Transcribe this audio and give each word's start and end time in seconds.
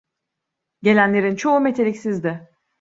Gelenlerin 0.83 1.35
çoğu 1.35 1.59
meteliksizdi. 1.59 2.47